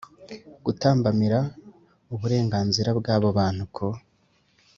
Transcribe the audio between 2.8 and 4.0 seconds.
bw abo bantu ku